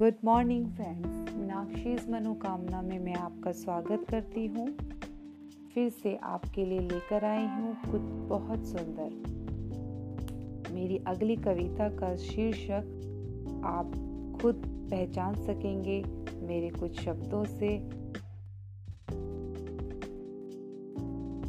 [0.00, 4.66] Good morning friends Meenakshi's मनोकामना में मैं आपका स्वागत करती हूँ।
[5.74, 9.10] फिर से आपके लिए लेकर आई हूँ कुछ बहुत सुंदर।
[10.74, 12.84] मेरी अगली कविता का शीर्षक,
[13.64, 13.92] आप
[14.42, 16.02] खुद पहचान सकेंगे
[16.42, 17.78] मेरे कुछ शब्दों से।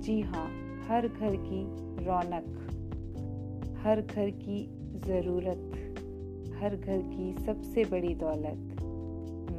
[0.00, 0.46] जी हाँ
[0.88, 1.64] हर घर की
[2.04, 2.60] रौनक,
[3.84, 4.66] हर घर की
[5.00, 5.93] ज़रूरत।
[6.64, 8.76] हर घर की सबसे बड़ी दौलत।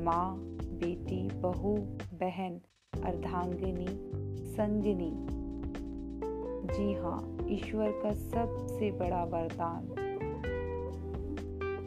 [0.05, 1.76] माँ, बेटी, बहू,
[2.13, 2.62] बहन,
[3.04, 3.88] अर्धांगिनी,
[4.54, 5.12] संगिनी।
[6.73, 9.88] जी हाँ ईश्वर का सबसे बड़ा वरदान।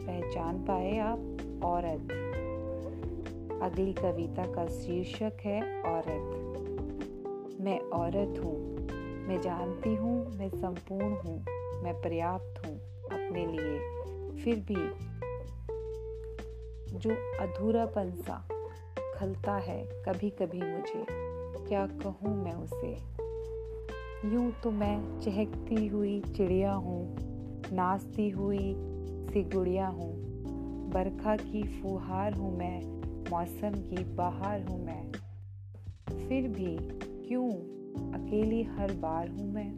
[0.07, 1.19] पहचान पाए आप,
[1.63, 2.11] औरत।
[3.61, 6.57] अगली कविता का शीर्षक है औरत।
[7.61, 8.75] मैं औरत हूँ।
[9.27, 11.45] मैं जानती हूँ, मैं संपूर्ण हूँ,
[11.83, 13.99] मैं पर्याप्त हूँ अपने लिए।
[14.43, 15.08] फिर भी
[16.99, 18.47] जो अधूरापन सा
[19.15, 21.05] खलता है कभी कभी मुझे।
[21.67, 23.19] क्या कहूँ मैं उसे?
[24.33, 27.15] यूँ तो मैं चहकती हुई चिड़िया हूँ,
[27.73, 28.73] नाचती हुई
[29.33, 30.13] सी गुड़िया हूँ।
[30.89, 32.81] बरखा की फुहार हूँ मैं,
[33.31, 35.11] मौसम की बहार हूँ मैं।
[36.27, 36.77] फिर भी
[37.27, 37.49] क्यों
[38.13, 39.71] अकेली हर बार हूँ मैं?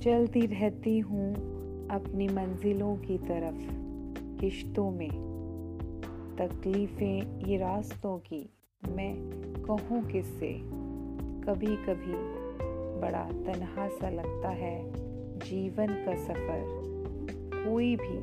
[0.00, 1.34] चलती रहती हूँ
[1.88, 3.85] अपनी मंजिलों की तरफ़।
[4.40, 5.10] किश्तों में।
[6.38, 8.50] तकलीफ़ें ये रास्तों की,
[8.88, 9.14] मैं
[9.62, 10.52] कहूँ किससे?
[11.44, 12.46] कभी कभी
[13.00, 14.92] बड़ा तनहा सा लगता है
[15.38, 16.86] जीवन का सफ़र।
[17.54, 18.18] कोई भी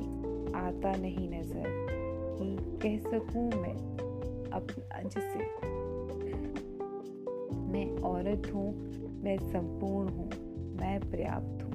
[0.52, 1.84] आता नहीं नज़र।
[2.38, 3.74] कि कह सकूँ मैं
[4.50, 5.66] अपना जिसे
[7.56, 8.74] मैं औरत हूँ,
[9.22, 10.30] मैं संपूर्ण हूँ,
[10.76, 11.74] मैं पर्याप्त हूँ।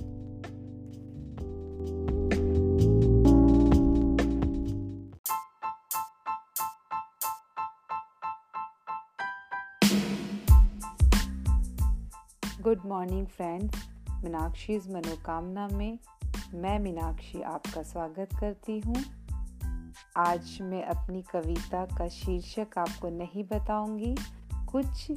[12.61, 13.75] गुड मॉर्निंग फ्रेंड्स
[14.23, 15.99] मीनाक्षीज मनोकामना में
[16.53, 18.95] मैं मीनाक्षी आपका स्वागत करती हूँ।
[20.17, 24.15] आज मैं अपनी कविता का शीर्षक आपको नहीं बताऊँगी,
[24.71, 25.11] कुछ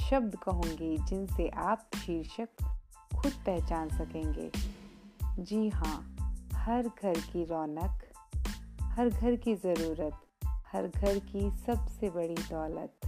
[0.00, 2.48] शब्द कहूँगी जिनसे आप शीर्षक
[3.16, 4.50] खुद पहचान सकेंगे।
[5.38, 6.16] जी हाँ
[6.54, 8.04] हर घर की रौनक,
[8.82, 10.20] हर घर की ज़रूरत,
[10.72, 13.00] हर घर की सबसे बड़ी दौलत।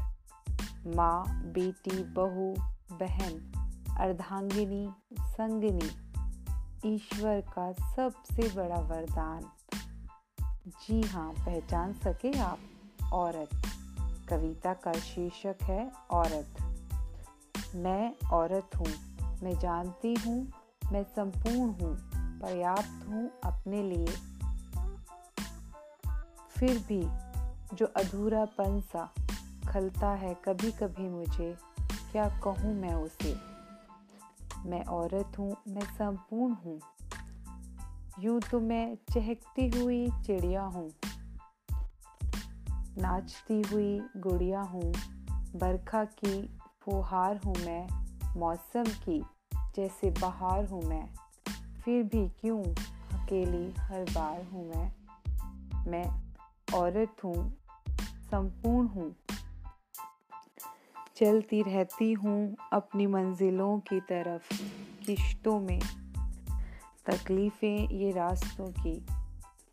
[0.97, 3.32] माँ, बेटी, बहू बहन,
[3.98, 5.91] अर्धांगिनी, संगिनी,
[6.94, 9.44] ईश्वर का सबसे बड़ा वरदान।
[10.69, 12.58] जी हाँ पहचान सके आप,
[13.12, 13.48] औरत।
[14.28, 16.54] कविता का शीर्षक है, औरत।
[17.74, 18.88] मैं औरत हूँ,
[19.42, 20.53] मैं जानती हूँ,
[20.92, 21.97] मैं संपूर्ण हूँ,
[22.41, 24.06] पर्याप्त हूँ अपने लिए।
[26.50, 27.03] फिर भी,
[27.76, 29.14] जो अधूरापन सा
[29.68, 31.75] खलता है कभी कभी मुझे
[32.16, 33.37] क्या कहूँ मैं उसे?
[34.69, 36.81] मैं औरत हूँ, मैं संपूर्ण हूँ।
[38.21, 40.93] यूँ तो मैं चहकती हुई चिड़िया हूँ।
[42.99, 44.94] नाचती हुई गुड़िया हूँ।
[45.56, 47.88] बरखा की फुहार हूँ मैं,
[48.37, 49.25] मौसम की
[49.77, 51.09] जैसे बहार हूँ मैं।
[51.84, 52.62] फिर भी क्यों
[53.21, 54.93] अकेली हर बार हूँ मैं?
[55.91, 56.22] मैं
[56.75, 57.56] औरत हूँ,
[58.31, 59.16] संपूर्ण हूँ।
[61.16, 64.62] चलती रहती हूँ अपनी मंजिलों की तरफ़।
[65.06, 65.81] किश्तों में
[67.06, 69.06] तकलीफ़ें, ये रास्तों की।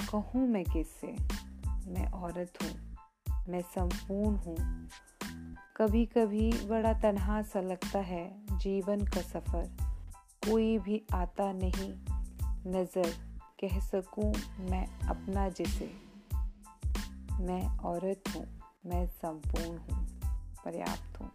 [0.09, 1.07] कहूँ मैं किससे?
[1.67, 2.97] मैं औरत हूँ,
[3.49, 4.55] मैं संपूर्ण हूँ।
[5.77, 9.71] कभी कभी बड़ा तनहा सा लगता है जीवन का सफ़र।
[10.49, 11.93] कोई भी आता नहीं,
[12.71, 13.09] नज़र,
[13.63, 15.91] कह सकूँ मैं अपना जिसे।
[17.39, 18.45] मैं औरत हूँ,
[18.85, 20.02] मैं संपूर्ण हूँ।
[20.65, 21.31] पर्याप्त हूँ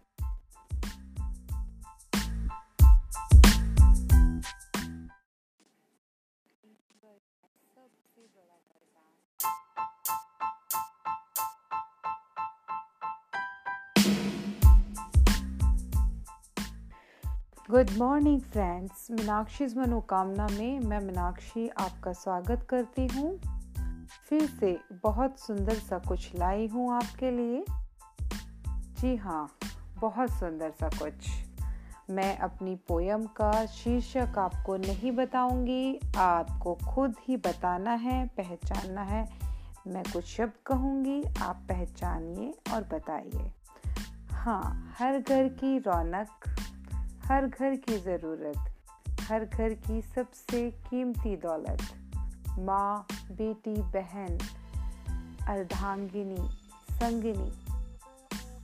[17.69, 23.37] गुड मॉर्निंग फ्रेंड्स मीनाक्षीज मनोकामना में मैं मीनाक्षी आपका स्वागत करती हूँ
[24.29, 27.63] फिर से बहुत सुंदर सा कुछ लाई हूँ आपके लिए
[28.99, 29.57] जी हाँ
[30.01, 31.29] बहुत सुंदर सा कुछ।
[32.09, 39.29] मैं अपनी पोयम का शीर्षक आपको नहीं बताऊँगी, आपको खुद ही बताना है, पहचानना है।
[39.87, 43.51] मैं कुछ शब्द कहूँगी, आप पहचानिए और बताइए।
[44.31, 46.27] हाँ हर घर की रौनक,
[47.25, 48.75] हर घर की ज़रूरत,
[49.21, 51.81] हर घर की सबसे कीमती दौलत।
[52.59, 54.37] माँ, बेटी, बहन,
[55.47, 56.49] अर्धांगिनी,
[56.91, 57.68] संगिनी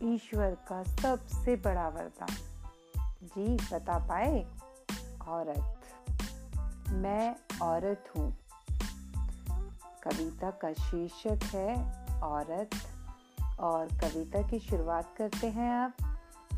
[0.06, 2.36] ईश्वर का सबसे बड़ा वरदान।
[3.24, 4.46] जी बता पाए?
[5.28, 5.80] औरत।
[6.90, 8.38] मैं औरत हूँ।
[10.04, 11.74] कविता का शीर्षक है
[12.22, 12.70] औरत।
[13.60, 15.94] और कविता की शुरुआत करते हैं आप।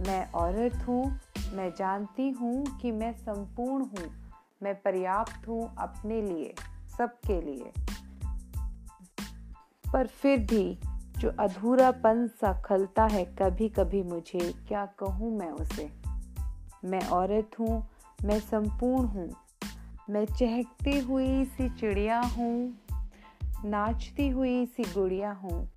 [0.08, 1.20] मैं औरत हूँ।
[1.54, 4.32] मैं जानती हूँ कि मैं संपूर्ण हूँ।
[4.64, 6.56] मैं पर्याप्त हूँ अपने लिए,
[6.98, 7.72] सबके लिए।
[9.94, 10.80] पर फिर भी
[11.18, 15.90] जो अधूरापन सा खलता है कभी कभी मुझे, क्या कहूँ मैं उसे?
[16.86, 17.88] मैं औरत हूँ,
[18.26, 19.30] मैं संपूर्ण हूँ।
[20.10, 22.78] मैं चहकती हुई सी चिड़िया हूँ,
[23.66, 25.70] नाचती हुई सी गुड़िया हूँ।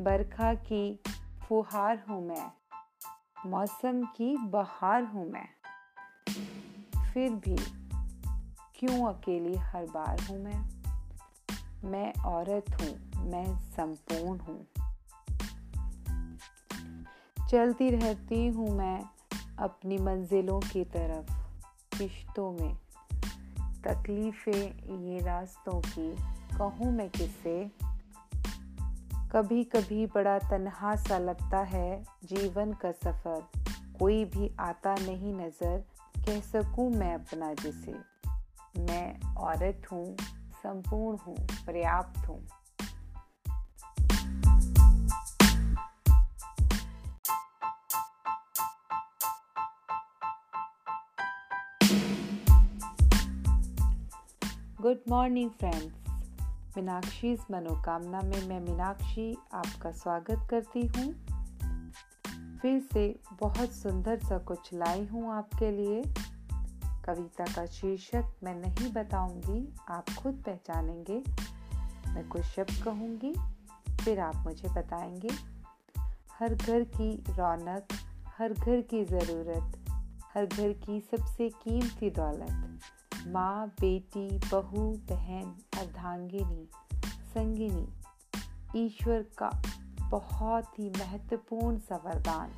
[0.00, 1.00] बरखा की
[1.48, 2.50] फुहार हूँ मैं,
[3.46, 5.48] मौसम की बहार हूँ मैं।
[7.12, 7.56] फिर भी
[8.74, 10.62] क्यों अकेली हर बार हूँ मैं?
[11.84, 14.66] मैं औरत हूँ मैं संपूर्ण हूँ।
[17.50, 19.02] चलती रहती हूँ मैं
[19.58, 21.32] अपनी मंजिलों की तरफ़,
[21.98, 22.76] किश्तों में।
[23.84, 26.16] तकलीफ़ें ये रास्तों की,
[26.58, 27.70] कहूँ मैं किससे
[29.32, 33.48] कभी कभी बड़ा तन्हा सा लगता है जीवन का सफ़र।
[33.98, 35.84] कोई भी आता नहीं नज़र,
[36.18, 37.94] कह सकूँ मैं अपना जिसे।
[38.78, 40.16] मैं औरत हूँ,
[40.62, 41.36] संपूर्ण हूँ,
[41.66, 42.46] पर्याप्त हूँ।
[54.88, 55.94] गुड मॉर्निंग फ्रेंड्स
[56.76, 61.12] मीनाक्षी मनोकामना में मैं मीनाक्षी आपका स्वागत करती हूँ।
[62.58, 66.02] फिर से बहुत सुंदर सा कुछ लाई हूँ आपके लिए।
[67.04, 71.24] कविता का शीर्षक मैं नहीं बताऊँगी, आप खुद पहचानेंगे।
[72.08, 73.34] मैं कुछ शब्द कहूँगी,
[74.04, 75.30] फिर आप मुझे बताएँगे।
[76.40, 77.88] हर घर की रौनक,
[78.38, 79.84] हर घर की ज़रूरत,
[80.34, 82.80] हर घर की सबसे कीमती दौलत।
[83.26, 86.68] माँ, बेटी, बहू, बहन, अर्धांगिनी,
[87.06, 87.88] संगिनी,
[88.86, 89.62] ईश्वर का
[90.02, 92.50] बहुत ही महत्वपूर्ण सा वरदान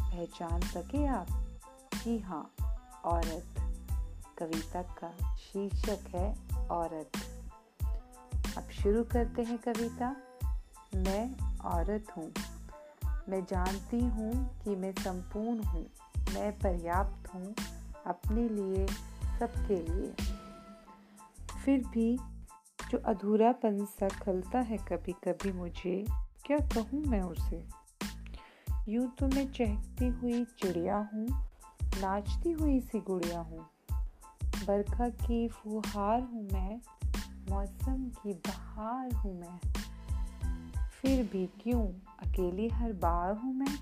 [0.00, 1.26] पहचान सके आप?
[2.04, 2.50] जी हाँ
[3.04, 3.44] औरत।
[4.38, 6.36] कविता का शीर्षक है,
[6.68, 7.10] औरत।
[8.58, 10.16] अब शुरू करते हैं कविता।
[10.94, 12.32] मैं औरत हूँ।
[13.28, 15.86] मैं जानती हूँ कि मैं संपूर्ण हूँ।
[16.34, 17.54] मैं पर्याप्त हूँ।
[18.06, 18.86] अपने लिए,
[19.38, 20.14] सबके लिए।
[21.64, 22.18] फिर भी
[22.90, 26.06] जो अधूरापन सा खलता है कभी कभी मुझे,
[26.44, 27.64] क्या कहूँ मैं उसे?
[28.88, 31.26] यूँ तो मैं चहकती हुई चिड़िया हूँ,
[31.82, 33.66] नाचती हुई सी गुड़िया हूँ।
[34.66, 36.80] बरखा की फुहार हूँ मैं,
[37.50, 39.58] मौसम की बहार हूँ मैं।
[40.72, 41.86] फिर भी क्यों
[42.28, 43.78] अकेली हर बार हूँ मैं?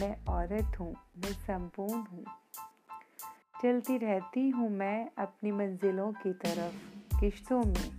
[0.00, 2.24] मैं औरत हूँ, मैं संपूर्ण हूँ।
[3.62, 6.74] चलती रहती हूँ मैं अपनी मंजिलों की तरफ़,
[7.20, 7.90] किश्तों में।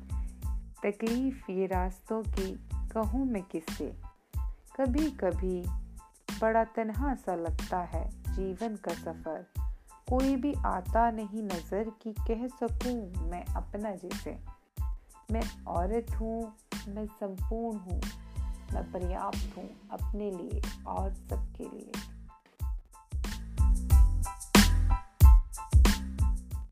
[0.85, 3.93] तकलीफ़ ये रास्तों की, कहूँ मैं किससे?
[4.77, 5.65] कभी कभी
[6.41, 9.45] बड़ा तनहा सा लगता है जीवन का सफ़र।
[10.09, 14.37] कोई भी आता नहीं नज़र कि कह सकूँ मैं अपना जैसे।
[15.31, 16.53] मैं औरत हूँ,
[16.87, 18.01] मैं संपूर्ण हूँ,
[18.73, 21.91] मैं पर्याप्त हूँ अपने लिए और सबके लिए।